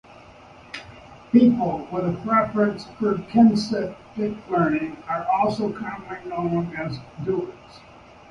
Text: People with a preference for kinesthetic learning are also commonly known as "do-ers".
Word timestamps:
People 1.31 1.87
with 1.91 2.07
a 2.07 2.17
preference 2.25 2.85
for 2.97 3.19
kinesthetic 3.31 4.49
learning 4.49 4.97
are 5.07 5.27
also 5.31 5.71
commonly 5.71 6.27
known 6.27 6.75
as 6.75 6.97
"do-ers". 7.23 7.81